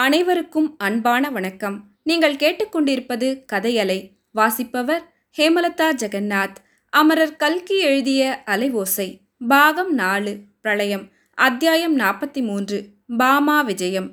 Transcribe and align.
அனைவருக்கும் 0.00 0.74
அன்பான 0.78 1.30
வணக்கம். 1.30 1.84
நீங்கள் 2.02 2.34
கேட்டுக்கொண்டிருப்பது 2.34 3.44
கதையலை 3.52 4.10
வாசிப்பவர் 4.30 5.02
ஹேமலதா 5.38 5.94
ஜெகநாத். 5.96 6.54
அமரர் 6.90 7.36
கல்கி 7.36 7.78
எழுதிய 7.78 8.42
அலைவோசை 8.46 9.18
பாகம் 9.48 9.94
நாலு 9.94 10.36
பிரளயம். 10.60 11.08
அத்தியாயம் 11.34 11.98
நாற்பத்தி 11.98 12.42
மூன்று 12.42 12.86
பாமா 13.16 13.60
விஜயம். 13.60 14.10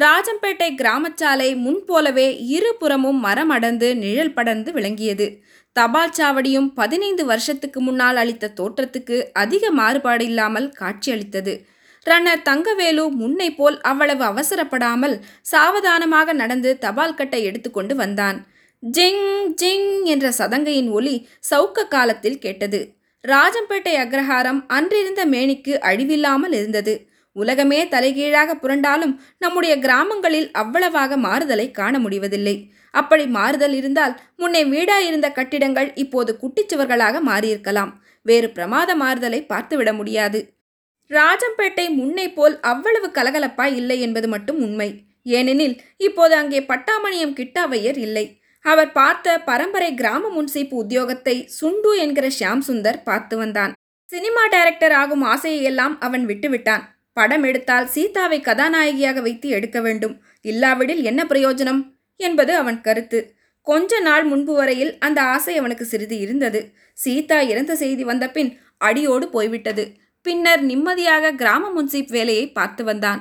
ராஜம்பேட்டை 0.00 0.74
கிராமச்சாலை 0.74 1.56
முன்போலவே 1.56 2.36
இருபுறமும் 2.36 3.20
மரம் 3.20 3.48
அடர்ந்து 3.48 3.96
நிழல் 3.96 4.32
படர்ந்து 4.32 4.72
விளங்கியது. 4.72 5.42
தபால் 5.72 6.12
சாவடியும் 6.16 6.70
பதினைந்து 6.74 7.24
வருஷத்துக்கு 7.24 7.80
முன்னால் 7.80 8.16
அளித்த 8.16 8.52
தோற்றத்துக்கு 8.60 9.24
அதிக 9.32 9.70
மாறுபாடு 9.70 10.24
இல்லாமல் 10.24 10.70
காட்சியளித்தது. 10.70 11.72
ரன்னர் 12.06 12.42
தங்கவேலு 12.42 13.04
முன்னை 13.20 13.54
போல் 13.54 13.80
அவ்வளவு 13.80 14.24
அவசரப்படாமல் 14.24 15.14
சாவதானமாக 15.42 16.32
நடந்து 16.32 16.78
தபால் 16.78 17.14
கட்டை 17.14 17.44
எடுத்துக்கொண்டு 17.44 17.94
வந்தான். 17.94 18.46
ஜிங் 18.82 19.24
ஜிங் 19.54 20.04
என்ற 20.04 20.32
சதங்கையின் 20.38 20.90
ஒலி 20.90 21.28
சவுக்க 21.50 21.88
காலத்தில் 21.88 22.38
கேட்டது. 22.38 22.80
ராஜம்பேட்டை 23.24 23.94
அக்ரஹாரம் 24.04 24.66
அன்றிருந்த 24.66 25.26
மேனிக்கு 25.26 25.74
அழிவில்லாமல் 25.80 26.52
இருந்தது. 26.52 26.94
உலகமே 27.32 27.88
தலைகீழாக 27.88 28.50
புரண்டாலும் 28.54 29.14
நம்முடைய 29.38 29.78
கிராமங்களில் 29.78 30.50
அவ்வளவாக 30.52 31.16
மாறுதலை 31.16 31.70
காண 31.70 31.98
முடிவதில்லை. 31.98 32.56
அப்படி 32.90 33.26
மாறுதல் 33.26 33.74
இருந்தால் 33.74 34.14
முன்னே 34.36 34.64
வீடாயிருந்த 34.64 35.32
கட்டிடங்கள் 35.32 35.92
இப்போது 35.94 36.38
குட்டிச்சுவர்களாக 36.42 37.20
மாறியிருக்கலாம். 37.30 37.92
வேறு 38.22 38.50
பிரமாத 38.50 38.90
மாறுதலை 38.94 39.40
பார்த்துவிட 39.42 39.92
முடியாது. 39.92 40.40
ராஜம்பேட்டை 41.10 41.86
முன்னை 41.90 42.34
போல் 42.34 42.60
அவ்வளவு 42.60 43.08
கலகலப்பாய் 43.08 43.74
இல்லை 43.74 44.00
என்பது 44.00 44.28
மட்டும் 44.28 44.60
உண்மை. 44.60 44.88
ஏனெனில் 45.22 45.80
இப்போது 45.96 46.34
அங்கே 46.34 46.60
பட்டாமணியம் 46.60 47.36
கிட்டாவையர் 47.36 47.98
இல்லை. 47.98 48.40
அவர் 48.64 48.92
பார்த்த 48.92 49.38
பரம்பரை 49.38 49.94
கிராம 49.94 50.28
முன்சீப்பு 50.28 50.74
உத்தியோகத்தை 50.82 51.44
சுண்டு 51.46 51.98
என்கிற 51.98 52.26
ஷியாம் 52.38 52.62
சுந்தர் 52.68 53.02
பார்த்து 53.02 53.36
வந்தான். 53.36 53.72
சினிமா 54.08 54.46
டைரக்டர் 54.46 54.92
ஆகும் 54.92 55.24
ஆசையெல்லாம் 55.24 55.94
அவன் 55.98 56.26
விட்டுவிட்டான். 56.26 56.84
படம் 57.12 57.42
எடுத்தால் 57.42 57.86
சீதாவை 57.86 58.40
கதாநாயகியாக 58.40 59.20
வைத்து 59.20 59.48
எடுக்க 59.48 59.80
வேண்டும். 59.80 60.14
இல்லாவிடில் 60.40 61.02
என்ன 61.02 61.24
பிரயோஜனம்? 61.24 61.80
என்பது 62.20 62.56
அவன் 62.56 62.80
கருத்து. 62.80 63.20
கொஞ்ச 63.66 64.00
நாள் 64.00 64.24
முன்பு 64.24 64.52
வரையில் 64.54 64.98
அந்த 64.98 65.22
ஆசை 65.22 65.56
அவனுக்கு 65.56 65.84
சிறிது 65.84 66.18
இருந்தது. 66.18 66.60
சீதா 66.92 67.40
இறந்த 67.40 67.72
செய்தி 67.76 68.04
வந்தபின் 68.04 68.50
அடியோடு 68.78 69.28
போய்விட்டது. 69.28 69.84
பின்னர் 70.24 70.62
நிம்மதியாக 70.62 71.32
கிராம 71.32 71.70
முன்சீப் 71.76 72.12
வேலையை 72.16 72.52
பார்த்து 72.52 72.84
வந்தான். 72.84 73.20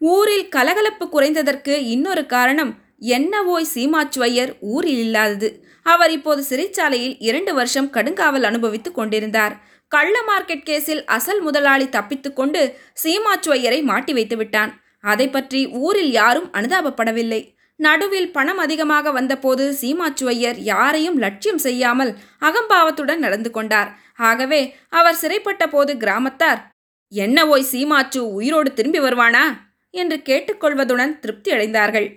ஊரில் 0.00 0.48
கலகலப்பு 0.48 1.04
குறைந்ததற்கு 1.06 1.74
இன்னொரு 1.94 2.26
காரணம் 2.26 2.72
என்னவோய் 3.16 3.70
சீமாச்சுவையர் 3.74 4.52
ஊரில் 4.60 4.98
இல்லாதது. 4.98 5.48
அவர் 5.82 6.10
இப்போது 6.10 6.42
சிறைச்சாலையில் 6.50 7.16
இரண்டு 7.18 7.54
வருஷம் 7.54 7.90
கடுங்காவல் 7.90 8.42
அனுபவித்துக் 8.42 8.94
கொண்டிருந்தார். 8.94 9.54
கள்ள 9.88 10.14
மார்க்கெட் 10.28 10.66
கேஸில் 10.70 11.02
அசல் 11.04 11.40
முதலாளி 11.40 11.86
தப்பித்துக்கொண்டு 11.86 12.62
சீமாச்சுவையரை 13.04 13.80
மாட்டி 13.82 14.12
வைத்து 14.12 14.36
விட்டான் 14.36 14.72
அதை 15.04 15.26
பற்றி 15.28 15.60
ஊரில் 15.84 16.10
யாரும் 16.10 16.48
அனுதாபப்படவில்லை. 16.52 17.40
நடுவில் 17.78 18.30
பணம் 18.30 18.58
அதிகமாக 18.58 19.10
வந்தபோது 19.10 19.76
சீமாச்சுவையர் 19.80 20.58
யாரையும் 20.62 21.18
லட்சியம் 21.18 21.58
செய்யாமல் 21.58 22.16
அகம்பாவத்துடன் 22.40 23.16
நடந்து 23.16 23.50
கொண்டார். 23.50 23.90
ஆகவே 24.16 24.74
அவர் 24.88 25.20
சிறைப்பட்ட 25.22 25.66
போது 25.66 25.96
கிராமத்தார் 25.96 26.60
என்ன 27.08 27.46
ஓய் 27.46 27.70
சீமாச்சு 27.72 28.16
உயிரோடு 28.16 28.72
திரும்பி 28.72 29.00
வருவானா? 29.00 29.44
என்று 29.90 30.22
கேட்டுக்கொள்வதுடன் 30.22 31.18
திருப்தி 31.18 31.52
அடைந்தார்கள். 31.52 32.08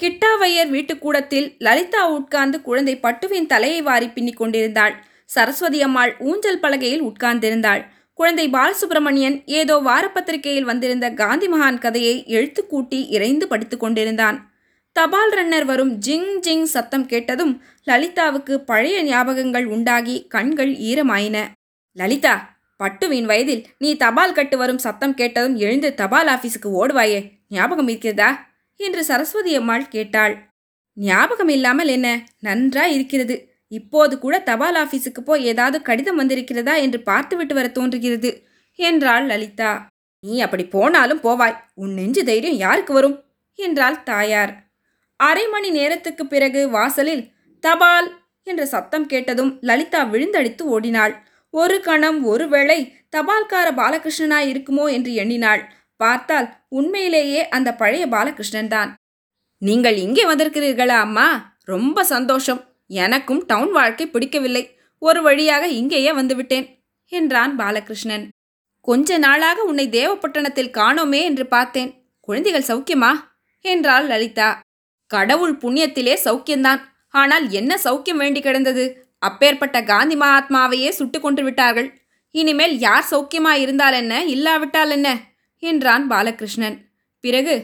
கிட்டாவையர் 0.00 0.70
வீட்டுக்கூடத்தில் 0.70 1.56
லலிதா 1.58 2.08
உட்கார்ந்து 2.08 2.62
குழந்தை 2.62 2.94
பட்டுவின் 2.96 3.46
தலையை 3.46 3.82
வாரி 3.82 4.08
பின்னிக் 4.08 4.36
கொண்டிருந்தாள். 4.36 4.94
சரஸ்வதி 5.24 5.82
அம்மாள் 5.82 6.16
ஊஞ்சல் 6.18 6.60
பலகையில் 6.60 7.04
உட்கார்ந்திருந்தாள். 7.04 7.82
குழந்தை 8.14 8.50
பாலசுப்பிரமணியன் 8.50 9.44
ஏதோ 9.44 9.76
வாரப்பத்திரிகையில் 9.76 10.62
வந்திருந்த 10.62 11.10
காந்தி 11.10 11.48
மகான் 11.48 11.78
கதையை 11.78 12.24
எழுத்துக்கூட்டி 12.28 13.06
இறைந்து 13.08 13.48
படித்து 13.48 13.76
கொண்டிருந்தான். 13.76 14.53
தபால் 14.96 15.32
ரன்னர் 15.32 15.64
வரும் 15.64 16.00
ஜிங் 16.06 16.28
ஜிங் 16.46 16.62
சத்தம் 16.62 17.06
கேட்டதும் 17.06 17.62
லலிதாவுக்கு 17.86 18.54
பழைய 18.56 19.04
ஞாபகங்கள் 19.04 19.64
உண்டாகி 19.64 20.26
கண்கள் 20.28 20.70
ஈரமாயின. 20.70 21.36
லலிதா 21.92 22.34
பட்டுவின் 22.80 23.24
வயதில் 23.24 23.66
நீ 23.78 23.96
தபால் 23.96 24.32
கட்டு 24.32 24.56
வரும் 24.56 24.78
சத்தம் 24.78 25.14
கேட்டதும் 25.14 25.56
எழுந்து 25.56 25.94
தபால் 25.94 26.26
ஆபீஸுக்கு 26.26 26.70
ஓடுவாயே 26.80 27.32
ஞாபகம் 27.48 27.88
இருக்கிறதா? 27.88 28.52
என்று 28.76 29.04
சரஸ்வதி 29.04 29.56
அம்மாள் 29.56 29.88
கேட்டாள். 29.88 30.52
ஞாபகம் 30.96 31.48
இல்லாமல் 31.48 31.88
என்ன? 31.88 32.26
நன்றா 32.44 32.84
இருக்கிறது. 32.84 33.54
இப்போது 33.68 34.18
கூட 34.18 34.38
தபால் 34.38 34.74
ஆபீஸுக்கு 34.74 35.20
போய் 35.20 35.44
ஏதாவது 35.44 35.82
கடிதம் 35.82 36.20
வந்திருக்கிறதா 36.20 36.76
என்று 36.80 37.02
பார்த்துவிட்டு 37.02 37.54
வர 37.54 37.68
தோன்றுகிறது 37.68 38.44
என்றாள் 38.74 39.26
லலிதா. 39.26 39.86
நீ 40.20 40.40
அப்படி 40.40 40.66
போனாலும் 40.66 41.20
போவாய். 41.20 41.56
உன் 41.74 41.94
நெஞ்சு 41.94 42.24
தைரியம் 42.24 42.56
யாருக்கு 42.56 42.92
வரும்? 42.92 43.24
என்றாள் 43.54 44.02
தாயார். 44.02 44.63
அரை 45.16 45.48
மணி 45.48 45.70
நேரத்துக்கு 45.70 46.26
பிறகு 46.26 46.70
வாசலில் 46.70 47.30
தபால் 47.60 48.08
என்ற 48.42 48.66
சத்தம் 48.66 49.06
கேட்டதும் 49.06 49.58
லலிதா 49.60 50.00
விழுந்தடித்து 50.04 50.60
ஓடினாள். 50.60 51.14
ஒரு 51.50 51.80
கணம் 51.80 52.24
ஒருவேளை 52.24 52.78
தபால்கார 53.16 53.68
பாலகிருஷ்ணனாய் 53.72 54.50
இருக்குமோ 54.52 54.92
என்று 54.92 55.14
எண்ணினாள். 55.14 55.62
பார்த்தால் 55.96 56.48
உண்மையிலேயே 56.68 57.48
அந்த 57.48 57.74
பழைய 57.74 58.06
பாலகிருஷ்ணன் 58.06 58.68
தான். 58.68 58.94
நீங்கள் 59.58 59.96
இங்கே 59.96 60.24
வந்திருக்கிறீர்களா 60.26 60.96
அம்மா? 61.00 61.56
ரொம்ப 61.64 62.04
சந்தோஷம். 62.04 62.60
எனக்கும் 62.86 63.46
டவுன் 63.46 63.70
வாழ்க்கை 63.70 64.06
பிடிக்கவில்லை. 64.08 64.76
ஒரு 64.98 65.22
வழியாக 65.22 65.68
இங்கேயே 65.68 66.12
வந்துவிட்டேன் 66.12 66.66
என்றான் 67.08 67.56
பாலகிருஷ்ணன். 67.58 68.28
கொஞ்ச 68.80 69.18
நாளாக 69.18 69.62
உன்னை 69.62 69.88
தேவப்பட்டணத்தில் 69.88 70.74
காணோமே 70.74 71.22
என்று 71.22 71.46
பார்த்தேன். 71.46 71.90
குழந்தைகள் 72.20 72.68
சௌக்கியமா? 72.68 73.12
என்றாள் 73.60 74.06
லலிதா. 74.06 74.48
கடவுள் 75.14 75.54
புண்ணியத்திலே 75.62 76.14
சௌக்கியந்தான். 76.24 76.80
ஆனால் 77.14 77.44
என்ன 77.50 77.72
சௌக்கியம் 77.84 78.20
வேண்டி 78.22 78.40
கிடந்தது? 78.40 78.84
அப்பேற்பட்ட 79.18 79.78
காந்தி 79.84 80.16
மகாத்மாவையே 80.16 80.90
சுட்டு 80.98 81.18
கொண்டு 81.20 81.42
விட்டார்கள். 81.42 81.88
இனிமேல் 82.34 82.74
யார் 82.78 83.08
சௌக்கியமாக 83.10 83.62
இருந்தால் 83.64 83.96
என்ன? 84.02 84.14
இல்லாவிட்டால் 84.34 84.92
என்ன? 84.96 85.08
என்றான் 85.62 86.04
பாலகிருஷ்ணன். 86.10 86.76
பிறகு 87.24 87.54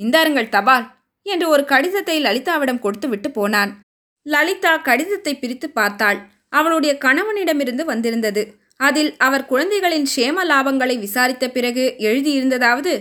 இந்தாருங்கள் 0.00 0.52
தபால் 0.54 0.86
என்று 1.26 1.46
ஒரு 1.48 1.62
கடிதத்தை 1.64 2.16
லலிதாவிடம் 2.22 2.82
கொடுத்து 2.84 3.08
விட்டு 3.08 3.28
போனான். 3.30 3.70
லலிதா 4.26 4.72
கடிதத்தை 4.88 5.32
பிரித்து 5.34 5.68
பார்த்தாள். 5.70 6.18
அவளுடைய 6.58 6.92
கணவனிடமிருந்து 7.04 7.84
வந்திருந்தது. 7.84 8.42
அதில் 8.80 9.10
அவர் 9.26 9.44
குழந்தைகளின் 9.46 10.08
சேம 10.14 10.44
லாபங்களை 10.50 10.96
விசாரித்த 10.98 11.44
பிறகு 11.48 11.84
எழுதியிருந்ததாவது 12.08 12.92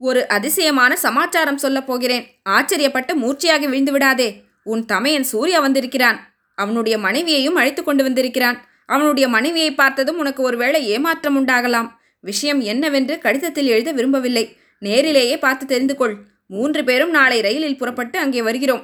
ஒரு 0.00 0.28
அதிசயமான 0.28 0.96
சமாச்சாரம் 0.96 1.58
சொல்லப் 1.58 1.86
போகிறேன். 1.86 2.24
ஆச்சரியப்பட்டு 2.48 3.12
மூர்ச்சையாகி 3.22 3.66
விழுந்து 3.68 3.92
விடாதே 3.92 4.28
உன் 4.62 4.84
தமையன் 4.84 5.28
சூர்யா 5.32 5.60
வந்திருக்கிறான். 5.60 6.18
அவனுடைய 6.54 6.98
மனைவியையும் 6.98 7.54
அழைத்து 7.54 7.82
கொண்டு 7.84 8.02
வந்திருக்கிறான். 8.02 8.58
அவனுடைய 8.86 9.28
மனைவியை 9.28 9.74
பார்த்ததும் 9.74 10.18
உனக்கு 10.18 10.42
ஒருவேளை 10.42 10.80
ஏமாற்றம் 10.88 11.36
உண்டாகலாம். 11.38 11.88
விஷயம் 12.20 12.60
என்னவென்று 12.60 13.18
கடிதத்தில் 13.18 13.66
எழுத 13.66 13.92
விரும்பவில்லை. 13.92 14.56
நேரிலேயே 14.78 15.38
பார்த்து 15.38 15.66
தெரிந்து 15.66 15.96
கொள். 15.96 16.16
மூன்று 16.46 16.84
பேரும் 16.84 17.10
நாளை 17.10 17.40
ரயிலில் 17.40 17.78
புறப்பட்டு 17.78 18.18
அங்கே 18.18 18.42
வருகிறோம். 18.42 18.82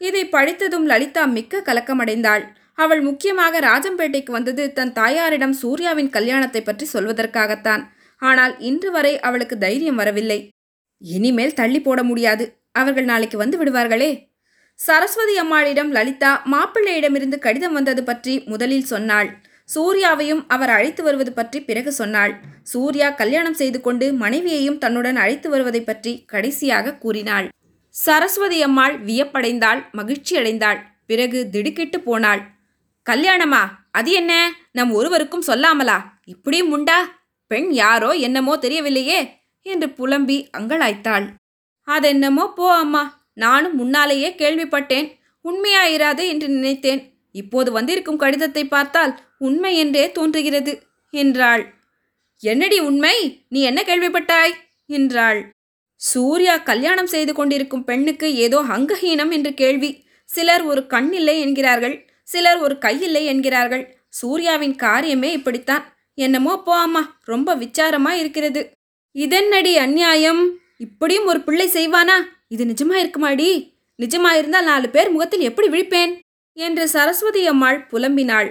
இதை 0.00 0.22
படித்ததும் 0.26 0.86
லலிதா 0.86 1.24
மிக்க 1.24 1.62
கலக்கமடைந்தாள். 1.66 2.42
அவள் 2.74 3.00
முக்கியமாக 3.00 3.60
ராஜம்பேட்டைக்கு 3.60 4.30
வந்தது 4.30 4.72
தன் 4.72 4.92
தாயாரிடம் 4.92 5.52
சூர்யாவின் 5.52 6.10
கல்யாணத்தை 6.10 6.60
பற்றி 6.62 6.86
சொல்வதற்காகத்தான். 6.92 7.82
ஆனால் 8.18 8.58
இன்று 8.58 8.90
வரை 8.90 9.20
அவளுக்கு 9.20 9.58
தைரியம் 9.58 9.94
வரவில்லை. 9.94 10.48
இனிமேல் 10.98 11.54
தள்ளி 11.54 11.80
போட 11.80 12.02
முடியாது. 12.02 12.60
அவர்கள் 12.72 13.04
நாளைக்கு 13.04 13.36
வந்து 13.36 13.64
விடுவார்களே. 13.64 14.26
சரஸ்வதி 14.74 15.38
அம்மாளிடம் 15.38 15.90
லலிதா 15.90 16.42
மாப்பிள்ளையிடமிருந்து 16.52 17.38
கடிதம் 17.38 17.72
வந்தது 17.72 18.04
பற்றி 18.04 18.42
முதலில் 18.46 18.84
சொன்னாள். 18.84 19.38
சூர்யாவையும் 19.74 20.44
அவர் 20.48 20.68
அழைத்து 20.68 21.02
வருவது 21.02 21.32
பற்றி 21.32 21.60
பிறகு 21.60 21.92
சொன்னாள். 21.92 22.40
சூர்யா 22.62 23.10
கல்யாணம் 23.10 23.54
செய்து 23.54 23.80
கொண்டு 23.80 24.12
மனைவியையும் 24.12 24.78
தன்னுடன் 24.78 25.16
அழைத்து 25.16 25.50
வருவதை 25.50 25.80
பற்றி 25.80 26.24
கடைசியாக 26.26 26.94
கூறினாள். 26.94 27.48
சரஸ்வதி 27.90 28.62
அம்மாள் 28.62 29.04
வியப்படைந்தாள் 29.04 29.80
மகிழ்ச்சியடைந்தாள் 29.92 30.76
பிறகு 31.06 31.50
திடுக்கிட்டு 31.50 32.00
போனாள். 32.00 32.42
கல்யாணமா? 33.10 33.62
அது 33.90 34.12
என்ன? 34.12 34.52
நம் 34.72 34.90
ஒருவருக்கும் 34.90 35.46
சொல்லாமலா? 35.46 35.98
இப்படியும் 36.24 36.70
உண்டா? 36.70 37.17
பெண் 37.48 37.70
யாரோ 37.72 38.10
என்னமோ 38.10 38.56
தெரியவில்லையே 38.56 39.30
என்று 39.62 39.88
புலம்பி 39.90 40.48
அங்கலாய்த்தாள். 40.58 41.26
அதென்னமோ? 41.84 42.52
போ 42.54 42.76
அம்மா. 42.76 43.26
நானும் 43.34 43.76
முன்னாலேயே 43.76 44.30
கேள்விப்பட்டேன். 44.30 45.16
உண்மையாயிராது 45.44 46.28
என்று 46.28 46.48
நினைத்தேன். 46.48 47.12
இப்போது 47.32 47.72
வந்திருக்கும் 47.72 48.16
கடிதத்தை 48.16 48.64
பார்த்தால் 48.64 49.20
உண்மை 49.38 49.76
என்றே 49.76 50.12
தோன்றுகிறது 50.12 50.82
என்றாள். 51.10 51.74
என்னடி 52.38 52.78
உண்மை? 52.78 53.44
நீ 53.48 53.60
என்ன 53.60 53.82
கேள்விப்பட்டாய்? 53.82 54.54
என்றாள். 54.86 55.50
சூர்யா 55.96 56.56
கல்யாணம் 56.56 57.06
செய்து 57.06 57.32
கொண்டிருக்கும் 57.34 57.84
பெண்ணுக்கு 57.84 58.34
ஏதோ 58.34 58.62
அங்கஹீனம் 58.62 59.30
என்று 59.30 59.54
கேள்வி. 59.54 60.04
சிலர் 60.24 60.62
ஒரு 60.62 60.86
கண் 60.86 61.12
இல்லை 61.12 61.40
என்கிறார்கள். 61.40 62.08
சிலர் 62.22 62.58
ஒரு 62.58 62.78
கையில்லை 62.78 63.24
என்கிறார்கள். 63.24 63.96
சூர்யாவின் 64.08 64.76
காரியமே 64.76 65.30
இப்படித்தான். 65.32 65.97
என்னமோ 66.18 66.52
போ 66.62 66.74
அம்மா 66.78 67.02
ரொம்ப 67.24 67.56
விச்சாரமா 67.56 68.10
இருக்கிறது. 68.10 68.60
இதென்னடி 69.16 69.72
அந்நியாயம்? 69.76 70.42
இப்படியும் 70.76 71.26
ஒரு 71.26 71.40
பிள்ளை 71.40 71.66
செய்வானா? 71.68 72.16
இது 72.48 72.64
நிஜமா 72.64 72.94
இருக்குமாடி? 72.94 73.48
நிஜமா 73.98 74.30
இருந்தால் 74.32 74.64
நாலு 74.64 74.88
பேர் 74.88 75.10
முகத்தில் 75.10 75.40
எப்படி 75.40 75.68
விழிப்பேன்? 75.68 76.12
என்று 76.56 76.84
சரஸ்வதி 76.88 77.42
அம்மாள் 77.46 77.86
புலம்பினாள். 77.90 78.48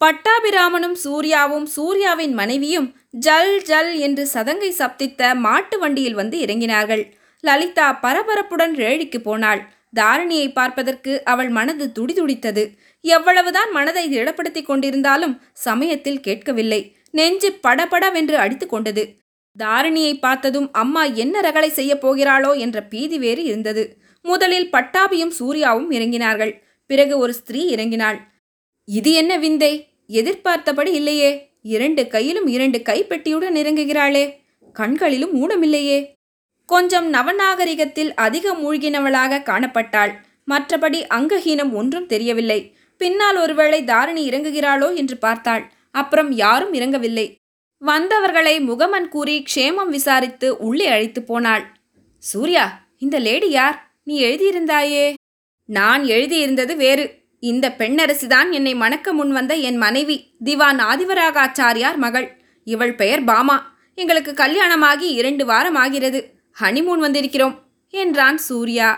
பட்டாபிராமனும் 0.00 0.96
சூர்யாவும் 1.04 1.66
சூர்யாவின் 1.76 2.32
மனைவியும் 2.32 2.88
ஜல் 3.26 3.62
ஜல் 3.62 3.92
என்று 3.98 4.22
சதங்கை 4.34 4.70
சப்தித்த 4.78 5.34
மாட்டு 5.34 5.78
வண்டியில் 5.78 6.14
வந்து 6.14 6.36
இறங்கினார்கள். 6.40 7.02
லலிதா 7.44 7.86
பரபரப்புடன் 8.02 8.74
ரேழிக்கு 8.82 9.18
போனாள். 9.18 9.60
தாரிணியை 9.96 10.52
பார்ப்பதற்கு 10.52 11.24
அவள் 11.24 11.48
மனது 11.48 11.92
துடிதுடித்தது. 11.98 12.74
எவ்வளவுதான் 13.00 13.70
மனதை 13.70 14.18
திடப்படுத்திக் 14.18 14.70
கொண்டிருந்தாலும் 14.70 15.38
சமயத்தில் 15.52 16.20
கேட்கவில்லை. 16.20 16.96
நெஞ்சு 17.10 17.52
படபடவென்று 17.52 18.36
அடித்து 18.36 18.66
கொண்டது. 18.66 19.14
தாரிணியை 19.58 20.18
பார்த்ததும் 20.18 20.72
அம்மா 20.72 21.04
என்ன 21.04 21.40
ரகளை 21.40 21.68
செய்யப் 21.68 22.06
போகிறாளோ 22.06 22.58
என்ற 22.58 22.82
பீதி 22.82 23.18
வேறு 23.18 23.42
இருந்தது. 23.42 23.96
முதலில் 24.22 24.70
பட்டாபியும் 24.70 25.32
சூர்யாவும் 25.38 25.90
இறங்கினார்கள். 25.90 26.62
பிறகு 26.86 27.18
ஒரு 27.18 27.32
ஸ்திரீ 27.32 27.74
இறங்கினாள். 27.74 28.18
இது 28.84 29.12
என்ன 29.12 29.38
விந்தை? 29.38 29.88
எதிர்பார்த்தபடி 30.06 30.92
இல்லையே. 30.92 31.50
இரண்டு 31.62 32.06
கையிலும் 32.06 32.46
இரண்டு 32.46 32.78
கைப்பெட்டியுடன் 32.78 33.56
இறங்குகிறாளே. 33.56 34.34
கண்களிலும் 34.72 35.34
ஊனமில்லையே. 35.34 36.19
கொஞ்சம் 36.70 37.08
நவநாகரிகத்தில் 37.14 38.14
அதிக 38.14 38.52
மூழ்கினவளாக 38.52 39.42
காணப்பட்டாள். 39.42 40.12
மற்றபடி 40.50 40.98
அங்கஹீனம் 41.14 41.72
ஒன்றும் 41.72 42.06
தெரியவில்லை. 42.06 42.76
பின்னால் 42.96 43.36
ஒருவேளை 43.36 43.84
தாரிணி 43.84 44.28
இறங்குகிறாளோ 44.28 44.94
என்று 44.94 45.16
பார்த்தாள். 45.16 45.72
அப்புறம் 45.90 46.30
யாரும் 46.32 46.72
இறங்கவில்லை. 46.72 47.26
வந்தவர்களை 47.78 48.60
முகமன் 48.60 49.08
கூறி 49.08 49.44
க்ஷேமம் 49.54 49.88
விசாரித்து 49.88 50.56
உள்ளே 50.56 50.86
அழைத்து 50.86 51.22
போனாள். 51.22 51.64
சூர்யா 52.18 52.64
இந்த 52.98 53.18
லேடி 53.18 53.50
யார்? 53.50 53.76
நீ 54.04 54.24
எழுதியிருந்தாயே? 54.24 55.14
நான் 55.68 56.02
எழுதியிருந்தது 56.04 56.76
வேறு. 56.76 57.06
இந்த 57.40 57.74
பெண்ணரசிதான் 57.78 58.50
என்னை 58.50 58.74
மணக்க 58.74 59.12
முன் 59.12 59.32
வந்த 59.32 59.54
என் 59.54 59.76
மனைவி 59.76 60.16
திவான் 60.44 60.78
ஆதிவராகாச்சாரியார் 60.78 61.96
மகள். 61.96 62.28
இவள் 62.64 62.94
பெயர் 62.94 63.24
பாமா. 63.24 63.56
எங்களுக்கு 63.94 64.32
கல்யாணமாகி 64.32 65.08
இரண்டு 65.20 65.44
வாரம் 65.46 65.74
ஆகிறது. 65.74 66.20
ஹனிமூன் 66.60 67.02
வந்திருக்கிறோம் 67.04 67.54
என்றான் 67.94 68.38
சூர்யா. 68.48 68.88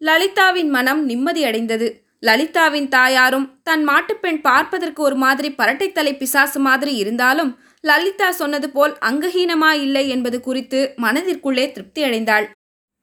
லலிதாவின் 0.00 0.70
மனம் 0.70 1.02
நிம்மதியடைந்தது 1.08 1.88
லலிதாவின் 2.22 2.88
தாயாரும் 2.88 3.46
தன் 3.62 3.84
மாட்டுப்பெண் 3.88 4.40
பார்ப்பதற்கு 4.40 5.02
ஒரு 5.02 5.16
மாதிரி 5.16 5.48
பரட்டைத்தலை 5.58 6.12
பிசாசு 6.16 6.58
மாதிரி 6.58 6.92
இருந்தாலும் 6.94 7.50
லலிதா 7.80 8.28
சொன்னது 8.30 8.68
போல் 8.70 8.94
அங்கஹீனமா 9.08 9.70
இல்லை 9.84 10.08
என்பது 10.08 10.38
குறித்து 10.40 10.80
மனதிற்குள்ளே 11.02 11.64
திருப்தி 11.72 12.00
அடைந்தாள். 12.04 12.46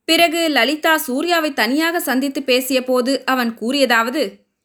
பிறகு 0.07 0.41
லலிதா 0.49 0.93
சூர்யாவை 0.97 1.49
தனியாக 1.53 1.99
சந்தித்து 1.99 2.43
பேசிய 2.43 2.79
போது 2.83 3.13
அவன் 3.25 3.51
கூறியதாவது 3.61 4.21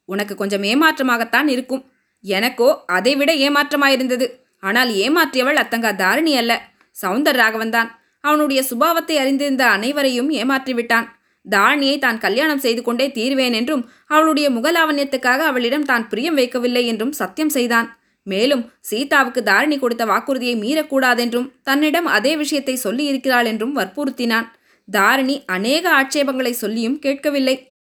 உனக்கு 0.08 0.34
கொஞ்சம் 0.34 0.62
ஏமாற்றமாகத்தான் 0.62 1.48
இருக்கும். 1.48 1.82
எனக்கோ 2.24 2.68
அதைவிட 2.86 3.32
ஏமாற்றமாயிருந்தது. 3.46 4.26
ஆனால் 4.60 4.90
ஏமாற்றியவள் 5.04 5.60
அத்தங்கா 5.62 5.90
தாரிணி 5.96 6.36
அல்ல. 6.36 6.52
சவுந்தர் 6.96 7.40
ராகவன்தான். 7.42 7.90
அவனுடைய 8.24 8.60
சுபாவத்தை 8.70 9.16
அறிந்திருந்த 9.22 9.64
அனைவரையும் 9.76 10.30
ஏமாற்றிவிட்டான். 10.40 11.08
தாரணியை 11.44 11.96
தான் 11.98 12.22
கல்யாணம் 12.24 12.62
செய்து 12.64 12.82
கொண்டே 12.82 13.06
தீர்வேன் 13.16 13.54
என்றும் 13.60 13.82
அவளுடைய 14.06 14.46
முகலாவண்யத்துக்காக 14.56 15.40
அவளிடம் 15.50 15.88
தான் 15.90 16.06
பிரியம் 16.10 16.38
வைக்கவில்லை 16.40 16.84
என்றும் 16.92 17.16
சத்தியம் 17.20 17.52
செய்தான். 17.56 17.88
மேலும் 18.26 18.62
சீதாவுக்கு 18.80 19.40
தாரிணி 19.42 19.76
கொடுத்த 19.78 20.04
வாக்குறுதியை 20.10 20.56
மீறக்கூடாதென்றும் 20.64 21.50
தன்னிடம் 21.62 22.08
அதே 22.16 22.32
விஷயத்தை 22.36 22.74
சொல்லியிருக்கிறாள் 22.84 23.48
என்றும் 23.52 23.76
வற்புறுத்தினான். 23.78 24.46
தாரிணி 24.88 25.36
அநேக 25.56 25.84
ஆட்சேபங்களை 26.00 26.52
சொல்லியும் 26.62 26.98
கேட்கவில்லை. 26.98 27.56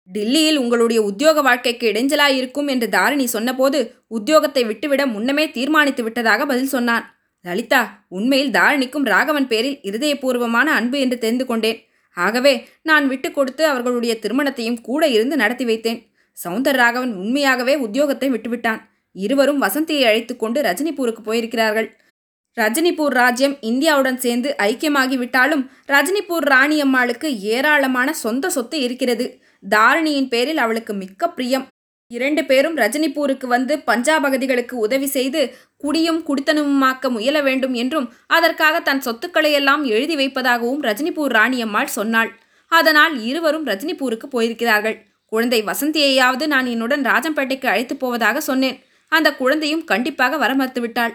டில்லியில் 0.09 0.59
உங்களுடைய 0.63 0.99
உத்தியோக 1.09 1.41
வாழ்க்கைக்கு 1.41 1.85
இடைஞ்சலாயிருக்கும் 1.91 2.67
என்று 2.73 2.87
தாரிணி 2.89 3.25
சொன்னபோது 3.27 3.79
உத்தியோகத்தை 4.17 4.63
விட்டுவிட 4.67 5.03
முன்னமே 5.05 5.45
தீர்மானித்து 5.51 6.03
விட்டதாக 6.03 6.45
பதில் 6.45 6.73
சொன்னான். 6.75 7.05
லலிதா 7.45 7.81
உண்மையில் 8.09 8.53
தாரிணிக்கும் 8.57 9.05
ராகவன் 9.05 9.47
பேரில் 9.47 9.77
இருதயபூர்வமான 9.83 10.67
அன்பு 10.79 10.97
என்று 10.99 11.17
தெரிந்து 11.17 11.45
கொண்டேன். 11.45 11.79
ஆகவே 12.17 12.53
நான் 12.81 13.07
விட்டு 13.07 13.29
கொடுத்து 13.31 13.63
அவர்களுடைய 13.65 14.13
திருமணத்தையும் 14.19 14.81
கூட 14.81 15.07
இருந்து 15.07 15.35
நடத்தி 15.35 15.65
வைத்தேன். 15.65 15.99
சவுந்தர் 16.37 16.79
ராகவன் 16.81 17.13
உண்மையாகவே 17.15 17.75
உத்தியோகத்தை 17.75 18.29
விட்டுவிட்டான். 18.35 18.81
இருவரும் 19.15 19.61
வசந்தியை 19.61 20.05
அழைத்து 20.05 20.33
கொண்டு 20.35 20.61
ரஜினிபூருக்கு 20.61 21.21
போயிருக்கிறார்கள். 21.25 21.87
ரஜினிபூர் 22.57 23.15
ராஜ்யம் 23.21 23.55
இந்தியாவுடன் 23.61 24.19
சேர்ந்து 24.25 24.49
ஐக்கியமாகிவிட்டாலும் 24.63 25.63
ரஜினிபூர் 25.87 26.45
ராணியம்மாளுக்கு 26.53 27.29
ஏராளமான 27.53 28.09
சொந்த 28.23 28.49
சொத்து 28.49 28.79
இருக்கிறது. 28.79 29.25
தாரிணியின் 29.69 30.29
பேரில் 30.33 30.57
அவளுக்கு 30.57 30.93
மிக்க 30.93 31.29
பிரியம். 31.29 31.65
இரண்டு 32.07 32.45
பேரும் 32.45 32.77
ரஜினிபூருக்கு 32.77 33.45
வந்து 33.45 33.79
பஞ்சாப் 33.79 34.25
அகதிகளுக்கு 34.25 34.71
உதவி 34.71 35.05
செய்து 35.05 35.57
குடியும் 35.77 36.25
குடித்தனமுமாக்க 36.27 37.09
முயல 37.09 37.41
வேண்டும் 37.41 37.73
என்றும் 37.73 38.13
அதற்காக 38.27 38.79
தன் 38.79 39.01
சொத்துக்களையெல்லாம் 39.05 39.83
எழுதி 39.83 40.15
வைப்பதாகவும் 40.15 40.83
ரஜினிபூர் 40.83 41.33
ராணியம்மாள் 41.39 41.83
சொன்னாள். 41.83 42.39
அதனால் 42.67 43.23
இருவரும் 43.23 43.67
ரஜினிபூருக்கு 43.67 44.27
போயிருக்கிறார்கள். 44.31 44.97
குழந்தை 45.25 45.63
வசந்தியையாவது 45.63 46.47
நான் 46.47 46.65
என்னுடன் 46.65 47.01
ராஜம்பேட்டைக்கு 47.01 47.65
அழைத்து 47.65 47.95
போவதாக 47.95 48.41
சொன்னேன். 48.41 48.83
அந்த 49.07 49.33
குழந்தையும் 49.33 49.83
கண்டிப்பாக 49.83 50.37
வர 50.37 50.53
மறுத்துவிட்டாள். 50.53 51.13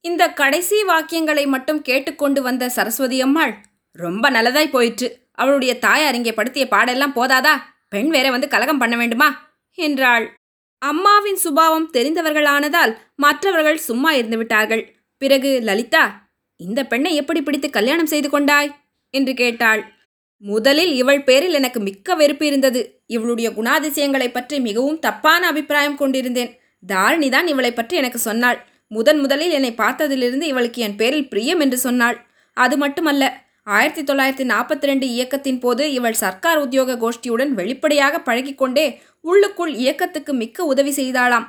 இந்த 0.00 0.30
கடைசி 0.30 0.82
வாக்கியங்களை 0.82 1.46
மட்டும் 1.46 1.82
கேட்டுக்கொண்டு 1.82 2.42
வந்த 2.42 2.68
சரஸ்வதி 2.68 3.20
அம்மாள் 3.20 3.54
ரொம்ப 3.92 4.30
நல்லதாய் 4.30 4.70
போயிற்று. 4.70 5.20
அவளுடைய 5.32 5.78
தாயார் 5.78 6.14
இங்கே 6.14 6.32
படுத்திய 6.32 6.66
பாடெல்லாம் 6.70 7.14
போதாதா? 7.14 7.54
பெண் 7.88 8.08
வேற 8.08 8.30
வந்து 8.30 8.48
கலகம் 8.48 8.78
பண்ண 8.78 8.96
வேண்டுமா? 8.96 9.47
என்றாள். 9.78 10.34
அம்மாவின் 10.78 11.36
சுபாவம் 11.36 11.90
தெரிந்தவர்களானதால் 11.92 12.96
மற்றவர்கள் 13.16 13.78
சும்மா 13.78 14.12
இருந்துவிட்டார்கள். 14.12 14.84
பிறகு 15.18 15.60
லலிதா 15.60 16.28
இந்த 16.56 16.86
பெண்ணை 16.86 17.14
எப்படி 17.14 17.42
பிடித்து 17.42 17.70
கல்யாணம் 17.70 18.06
செய்து 18.06 18.30
கொண்டாய்? 18.30 18.74
என்று 19.10 19.34
கேட்டாள். 19.34 19.92
முதலில் 20.38 20.94
இவள் 20.94 21.24
பேரில் 21.24 21.52
எனக்கு 21.52 21.80
மிக்க 21.80 22.14
வெறுப்பு 22.14 22.46
இருந்தது. 22.46 23.02
இவளுடைய 23.06 23.50
குணாதிசயங்களைப் 23.50 24.32
பற்றி 24.32 24.60
மிகவும் 24.60 24.98
தப்பான 24.98 25.46
அபிப்பிராயம் 25.46 25.96
கொண்டிருந்தேன். 25.96 26.60
தாரிணிதான் 26.92 27.46
இவளை 27.46 27.72
பற்றி 27.72 27.96
எனக்கு 27.96 28.18
சொன்னாள். 28.18 28.66
முதன் 28.88 29.18
முதலில் 29.18 29.50
என்னை 29.50 29.72
பார்த்ததிலிருந்து 29.72 30.46
இவளுக்கு 30.46 30.82
என் 30.82 30.96
பேரில் 30.96 31.28
பிரியம் 31.28 31.60
என்று 31.60 31.78
சொன்னாள். 31.78 32.26
அது 32.52 32.76
மட்டுமல்ல 32.76 33.46
ஆயிரத்தி 33.64 34.02
தொள்ளாயிரத்தி 34.02 34.48
நாற்பத்தி 34.48 34.82
ரெண்டு 34.82 35.06
இயக்கத்தின் 35.06 35.58
போது 35.58 35.92
இவள் 35.92 36.12
சர்க்கார் 36.12 36.56
உத்தியோக 36.56 36.96
கோஷ்டியுடன் 36.96 37.48
வெளிப்படையாக 37.48 38.18
பழகிக்கொண்டே 38.18 39.00
உள்ளுக்குள் 39.30 39.72
இயக்கத்துக்கு 39.82 40.32
மிக்க 40.32 40.64
உதவி 40.64 40.92
செய்தாளாம். 41.00 41.46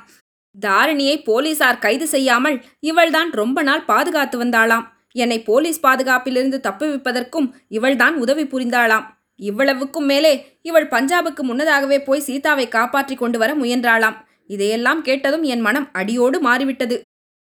தாரிணியை 0.54 1.16
போலீசார் 1.28 1.82
கைது 1.84 2.06
செய்யாமல் 2.06 2.56
இவள்தான் 2.90 3.30
ரொம்ப 3.40 3.58
நாள் 3.62 3.84
பாதுகாத்து 3.84 4.36
வந்தாளாம். 4.44 4.86
என்னை 5.14 5.38
போலீஸ் 5.42 5.80
பாதுகாப்பிலிருந்து 5.86 6.58
தப்புவிப்பதற்கும் 6.66 7.48
இவள்தான் 7.68 8.16
உதவி 8.16 8.44
புரிந்தாளாம். 8.44 9.06
இவ்வளவுக்கும் 9.40 10.08
மேலே 10.12 10.32
இவள் 10.62 10.88
பஞ்சாபுக்கு 10.88 11.42
முன்னதாகவே 11.42 11.98
போய் 12.02 12.26
சீதாவை 12.26 12.66
காப்பாற்றி 12.68 13.14
கொண்டு 13.14 13.38
வர 13.38 13.50
முயன்றாளாம். 13.54 14.18
இதையெல்லாம் 14.46 15.00
கேட்டதும் 15.02 15.44
என் 15.52 15.64
மனம் 15.66 15.88
அடியோடு 15.92 16.38
மாறிவிட்டது. 16.40 16.96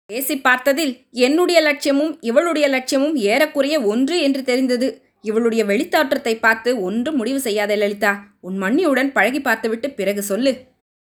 பேசி 0.10 0.36
பார்த்ததில் 0.38 0.94
என்னுடைய 1.26 1.60
லட்சியமும் 1.62 2.14
இவளுடைய 2.30 2.66
லட்சியமும் 2.70 3.16
ஏறக்குறைய 3.32 3.76
ஒன்று 3.92 4.16
என்று 4.28 4.42
தெரிந்தது. 4.44 4.88
இவளுடைய 5.22 5.66
வெளித்தாற்றத்தை 5.66 6.40
பார்த்து 6.40 6.82
ஒன்றும் 6.82 7.16
முடிவு 7.16 7.40
செய்யாதே 7.40 7.76
லலிதா. 7.76 8.12
உன் 8.42 8.62
மண்ணியுடன் 8.62 9.12
பழகி 9.12 9.42
பார்த்துவிட்டு 9.42 9.92
பிறகு 9.92 10.24
சொல்லு. 10.24 10.54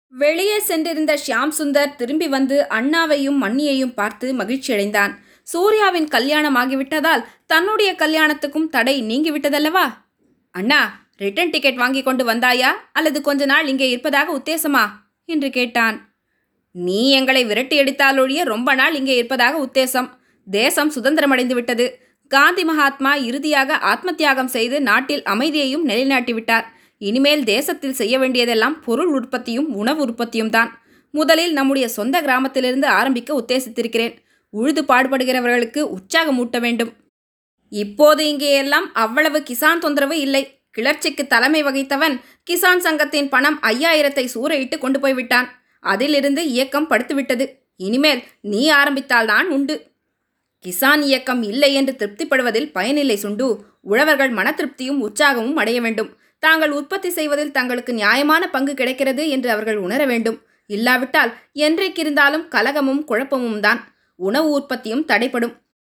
வெளியே 0.08 0.58
சென்றிருந்த 0.60 1.18
ஷியாம் 1.26 1.52
சுந்தர் 1.58 1.94
திரும்பி 1.96 2.28
வந்து 2.28 2.66
அண்ணாவையும் 2.70 3.38
மண்ணியையும் 3.42 3.94
பார்த்து 3.94 4.34
மகிழ்ச்சியடைந்தான். 4.34 5.14
சூர்யாவின் 5.42 6.08
கல்யாணம் 6.08 6.56
ஆகிவிட்டதால் 6.56 7.24
தன்னுடைய 7.46 7.92
கல்யாணத்துக்கும் 7.92 8.68
தடை 8.68 9.02
நீங்கிவிட்டதல்லவா? 9.02 9.86
அண்ணா 10.50 10.80
ரிட்டர்ன் 11.16 11.50
டிக்கெட் 11.50 11.76
வாங்கி 11.76 12.02
கொண்டு 12.02 12.24
வந்தாயா? 12.24 12.70
அல்லது 12.92 13.20
கொஞ்ச 13.20 13.44
நாள் 13.44 13.66
இங்கே 13.66 13.90
இருப்பதாக 13.90 14.32
உத்தேசமா? 14.38 14.84
என்று 15.24 15.50
கேட்டான். 15.50 16.14
நீ 16.70 17.10
எங்களை 17.10 17.44
விரட்டி 17.44 17.80
அடித்தாலொழிய 17.80 18.42
ரொம்ப 18.44 18.74
நாள் 18.74 18.94
இங்கே 18.94 19.16
இருப்பதாக 19.16 19.58
உத்தேசம். 19.64 20.08
தேசம் 20.46 20.92
சுதந்திரமடைந்து 20.92 21.54
விட்டது 21.54 21.86
காந்தி 22.30 22.62
மகாத்மா 22.64 23.10
இறுதியாக 23.28 23.76
ஆத்ம 23.90 24.12
தியாகம் 24.12 24.50
செய்து 24.54 24.76
நாட்டில் 24.80 25.22
அமைதியையும் 25.22 25.84
நிலைநாட்டிவிட்டார். 25.88 26.66
இனிமேல் 27.00 27.44
தேசத்தில் 27.44 27.96
செய்ய 28.00 28.14
வேண்டியதெல்லாம் 28.18 28.76
பொருள் 28.86 29.10
உற்பத்தியும் 29.18 29.68
உணவு 29.74 30.00
உற்பத்தியும் 30.00 30.50
தான். 30.50 30.70
முதலில் 31.14 31.52
நம்முடைய 31.52 31.86
சொந்த 31.88 32.16
கிராமத்திலிருந்து 32.22 32.86
ஆரம்பிக்க 32.98 33.30
உத்தேசித்திருக்கிறேன். 33.40 34.14
உழுது 34.50 34.82
பாடுபடுகிறவர்களுக்கு 34.82 35.80
உற்சாகம் 35.96 36.38
ஊட்ட 36.38 36.58
வேண்டும். 36.58 36.92
இப்போது 37.72 38.22
இங்கே 38.32 38.50
எல்லாம் 38.62 38.86
அவ்வளவு 39.04 39.38
கிசான் 39.48 39.82
தொந்தரவு 39.84 40.16
இல்லை. 40.26 40.42
கிளர்ச்சிக்கு 40.70 41.24
தலைமை 41.26 41.60
வகித்தவன் 41.62 42.14
கிசான் 42.50 42.84
சங்கத்தின் 42.86 43.28
பணம் 43.28 43.58
ஐயாயிரத்தை 43.70 44.24
சூறையிட்டு 44.34 44.78
கொண்டு 44.78 45.00
போய்விட்டான். 45.00 45.48
அதிலிருந்து 45.92 46.42
இயக்கம் 46.54 46.90
படுத்துவிட்டது. 46.90 47.44
இனிமேல் 47.86 48.22
நீ 48.52 48.62
ஆரம்பித்தால்தான் 48.80 49.48
உண்டு. 49.56 49.76
கிசான் 50.68 51.00
இயக்கம் 51.00 51.42
இல்லை 51.42 51.74
என்று 51.74 51.94
திருப்திப்படுவதில் 51.98 52.72
பயனில்லை 52.72 53.16
சுண்டு. 53.16 53.64
உழவர்கள் 53.80 54.30
மன 54.30 54.54
திருப்தியும் 54.56 55.00
உற்சாகமும் 55.00 55.52
அடைய 55.52 55.80
வேண்டும். 55.80 56.16
தாங்கள் 56.38 56.70
உற்பத்தி 56.70 57.10
செய்வதில் 57.10 57.50
தங்களுக்கு 57.50 57.92
நியாயமான 57.92 58.50
பங்கு 58.50 58.74
கிடைக்கிறது 58.74 59.28
என்று 59.28 59.50
அவர்கள் 59.50 59.76
உணர 59.76 60.06
வேண்டும். 60.06 60.42
இல்லாவிட்டால் 60.66 61.34
என்றைக்கிருந்தாலும் 61.54 62.48
கலகமும் 62.48 63.04
குழப்பமும் 63.04 63.60
தான் 63.60 63.94
உணவு 64.16 64.50
உற்பத்தியும் 64.50 65.04
தடைப்படும் 65.04 65.52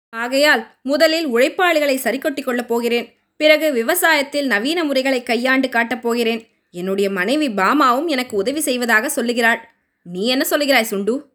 ஆகையால் 0.10 0.68
முதலில் 0.82 1.28
உழைப்பாளிகளை 1.28 1.96
சரிக்கொட்டி 1.96 2.44
கொள்ளப் 2.44 2.68
போகிறேன். 2.68 3.14
பிறகு 3.38 3.74
விவசாயத்தில் 3.74 4.46
நவீன 4.46 4.84
முறைகளை 4.84 5.24
கையாண்டு 5.24 5.70
காட்டப் 5.70 6.02
போகிறேன். 6.02 6.48
என்னுடைய 6.72 7.10
மனைவி 7.10 7.50
பாமாவும் 7.50 8.08
எனக்கு 8.08 8.38
உதவி 8.38 8.60
செய்வதாக 8.60 9.10
சொல்லுகிறாள். 9.10 9.70
நீ 10.04 10.28
என்ன 10.28 10.46
சொல்லுகிறாய் 10.50 10.92
சுண்டு? 10.92 11.30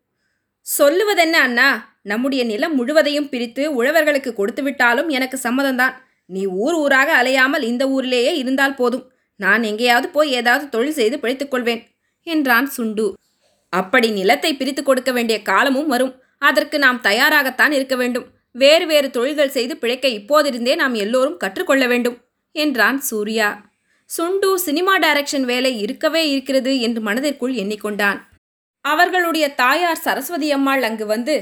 சொல்லுவதென்ன 0.79 1.33
அண்ணா? 1.33 1.96
நம்முடைய 2.07 2.43
நிலம் 2.45 2.75
முழுவதையும் 2.75 3.29
பிரித்து 3.29 3.63
உழவர்களுக்கு 3.79 4.31
கொடுத்துவிட்டாலும் 4.33 5.09
எனக்கு 5.09 5.39
சம்மதம்தான். 5.43 5.95
நீ 6.31 6.43
ஊர் 6.65 6.77
ஊராக 6.83 7.11
அலையாமல் 7.23 7.65
இந்த 7.71 7.85
ஊரிலேயே 7.89 8.33
இருந்தால் 8.43 8.79
போதும். 8.81 9.05
நான் 9.41 9.63
எங்கேயாவது 9.63 10.09
போய் 10.09 10.31
ஏதாவது 10.33 10.65
தொழில் 10.69 10.99
செய்து 10.99 11.17
பிழைத்துக்கொள்வேன் 11.23 11.83
என்றான் 12.27 12.69
சுண்டு. 12.77 13.07
அப்படி 13.73 14.09
நிலத்தை 14.11 14.51
பிரித்து 14.55 14.83
கொடுக்க 14.83 15.11
வேண்டிய 15.13 15.37
காலமும் 15.43 15.91
வரும். 15.95 16.15
அதற்கு 16.39 16.77
நாம் 16.79 17.01
தயாராகத்தான் 17.01 17.73
இருக்க 17.73 17.95
வேண்டும். 17.97 18.27
வேறு 18.55 18.85
வேறு 18.87 19.09
தொழில்கள் 19.11 19.55
செய்து 19.57 19.75
பிழைக்க 19.77 20.07
இப்போதிருந்தே 20.19 20.75
நாம் 20.83 20.95
எல்லோரும் 21.05 21.41
கற்றுக்கொள்ள 21.43 21.85
வேண்டும் 21.87 22.17
என்றான் 22.55 22.99
சூர்யா. 23.09 23.49
சுண்டு 24.11 24.49
சினிமா 24.59 24.95
டைரக்ஷன் 24.99 25.47
வேலை 25.51 25.73
இருக்கவே 25.85 26.23
இருக்கிறது 26.31 26.73
என்று 26.81 27.01
மனதிற்குள் 27.01 27.55
எண்ணிக்கொண்டான். 27.63 28.19
அவர்களுடைய 28.85 29.47
தாயார் 29.55 30.05
சரஸ்வதி 30.07 30.49
அம்மாள் 30.57 30.85
அங்கு 30.89 31.07
வந்து 31.07 31.37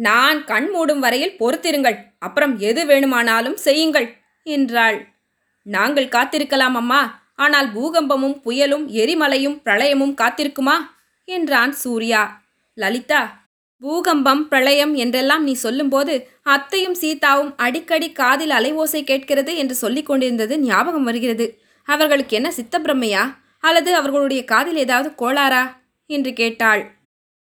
நான் 0.00 0.44
கண் 0.44 0.68
மூடும் 0.74 0.98
வரையில் 0.98 1.36
பொறுத்திருங்கள். 1.36 1.96
அப்புறம் 2.18 2.58
எது 2.58 2.86
வேணுமானாலும் 2.86 3.56
செய்யுங்கள் 3.56 4.08
என்றாள். 4.46 4.98
நாங்கள் 5.66 6.08
காத்திருக்கலாம் 6.08 6.76
அம்மா. 6.76 7.00
ஆனால் 7.36 7.68
பூகம்பமும் 7.72 8.36
புயலும் 8.44 8.86
எரிமலையும் 8.92 9.60
பிரளயமும் 9.64 10.14
காத்திருக்குமா? 10.14 10.76
என்றான் 11.24 11.72
சூர்யா. 11.72 12.22
லலிதா 12.74 13.22
பூகம்பம் 13.82 14.42
பிரளயம் 14.48 14.94
என்றெல்லாம் 14.94 15.44
நீ 15.44 15.52
சொல்லும்போது 15.52 16.14
அத்தையும் 16.42 16.96
சீதாவும் 17.00 17.52
அடிக்கடி 17.56 18.12
காதில் 18.12 18.50
அலைவோசை 18.50 19.00
கேட்கிறது 19.04 19.56
என்று 19.56 19.74
சொல்லிக் 19.74 20.06
கொண்டிருந்தது 20.06 20.60
ஞாபகம் 20.60 21.04
வருகிறது. 21.04 21.46
அவர்களுக்கு 21.88 22.36
என்ன 22.36 22.48
சித்தப்பிரமையா? 22.56 23.22
அல்லது 23.60 23.90
அவர்களுடைய 23.94 24.44
காதில் 24.44 24.76
ஏதாவது 24.76 25.10
கோளாறா? 25.14 25.62
என்று 26.10 26.32
கேட்டாள். 26.32 26.82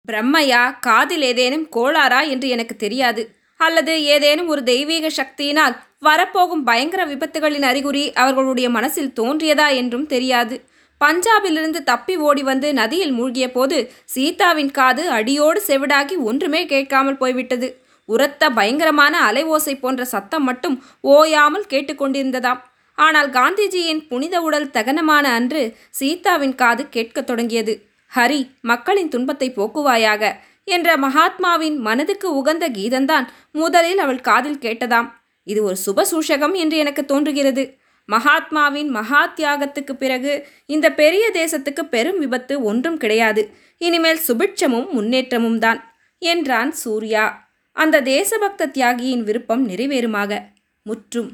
பிரம்மையா 0.07 0.79
காதில் 0.79 1.21
ஏதேனும் 1.21 1.69
கோளாறா 1.75 2.21
என்று 2.27 2.49
எனக்கு 2.49 2.75
தெரியாது. 2.75 3.35
அல்லது 3.57 4.03
ஏதேனும் 4.03 4.47
ஒரு 4.47 4.63
தெய்வீக 4.63 5.09
சக்தியினால் 5.09 5.75
வரப்போகும் 5.99 6.63
பயங்கர 6.63 7.05
விபத்துகளின் 7.05 7.61
அறிகுறி 7.61 8.13
அவர்களுடைய 8.13 8.69
மனசில் 8.69 9.13
தோன்றியதா 9.19 9.75
என்றும் 9.75 10.07
தெரியாது. 10.07 10.55
பஞ்சாபிலிருந்து 11.01 11.79
தப்பி 11.83 12.15
ஓடி 12.17 12.43
வந்து 12.43 12.73
நதியில் 12.73 13.11
மூழ்கிய 13.11 13.51
போது 13.51 13.77
சீதாவின் 14.05 14.71
காது 14.71 15.09
அடியோடு 15.09 15.61
செவிடாகி 15.67 16.17
ஒன்றுமே 16.17 16.65
கேட்காமல் 16.65 17.17
போய்விட்டது. 17.17 17.81
உரத்த 18.05 18.49
பயங்கரமான 18.49 19.31
அலைவோசை 19.31 19.79
போன்ற 19.79 20.05
சத்தம் 20.05 20.43
மட்டும் 20.43 20.83
ஓயாமல் 21.01 21.69
கேட்டுக்கொண்டிருந்ததாம். 21.69 22.61
ஆனால் 22.97 23.29
காந்திஜியின் 23.29 24.07
புனித 24.07 24.41
உடல் 24.41 24.69
தகனமான 24.73 25.25
அன்று 25.33 25.77
சீதாவின் 25.89 26.55
காது 26.55 26.89
கேட்கத் 26.89 27.27
தொடங்கியது. 27.27 27.92
ஹரி 28.15 28.41
மக்களின் 28.61 29.09
துன்பத்தை 29.09 29.47
போக்குவாயாக 29.49 30.23
என்ற 30.63 30.97
மகாத்மாவின் 30.97 31.77
மனதுக்கு 31.77 32.35
உகந்த 32.35 32.69
கீதந்தான் 32.69 33.25
முதலில் 33.51 33.97
அவள் 33.97 34.21
காதில் 34.21 34.59
கேட்டதாம். 34.59 35.07
இது 35.43 35.63
ஒரு 35.63 35.77
சுப 35.85 36.05
சூஷகம் 36.11 36.53
என்று 36.53 36.77
எனக்கு 36.77 37.05
தோன்றுகிறது. 37.05 37.63
மகாத்மாவின் 38.09 38.89
மகா 38.89 39.33
தியாகத்துக்கு 39.35 39.93
பிறகு 39.93 40.47
இந்த 40.65 40.91
பெரிய 40.91 41.31
தேசத்துக்கு 41.33 41.83
பெரும் 41.89 42.19
விபத்து 42.19 42.63
ஒன்றும் 42.63 42.97
கிடையாது. 42.97 43.53
இனிமேல் 43.77 44.21
சுபிட்சமும் 44.27 44.89
முன்னேற்றமும் 44.89 45.59
தான் 45.59 45.79
என்றான் 46.17 46.71
சூர்யா. 46.71 47.25
அந்த 47.71 48.01
தேசபக்த 48.01 48.71
தியாகியின் 48.71 49.23
விருப்பம் 49.23 49.69
நிறைவேறுமாக. 49.69 50.41
முற்றும். 50.85 51.31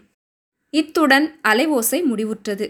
இத்துடன் 0.73 1.39
அலைவோசை 1.47 1.99
முடிவுற்றது. 2.11 2.67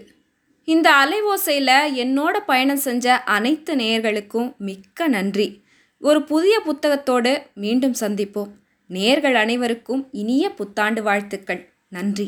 இந்த 0.70 0.88
அலை 0.94 1.18
ஓசையில் 1.22 1.72
என்னோட 2.00 2.36
பயணம் 2.46 2.82
செஞ்ச 2.86 3.04
அனைத்து 3.36 3.76
நேயர்களுக்கும் 3.76 4.48
மிக்க 4.56 5.08
நன்றி. 5.08 5.46
ஒரு 6.00 6.20
புதிய 6.22 6.56
புத்தகத்தோடு 6.60 7.32
மீண்டும் 7.54 7.94
சந்திப்போம். 8.00 8.50
நேர்கள் 8.88 9.34
அனைவருக்கும் 9.34 10.02
இனிய 10.12 10.44
புத்தாண்டு 10.50 11.02
வாழ்த்துக்கள். 11.02 11.62
நன்றி. 11.88 12.26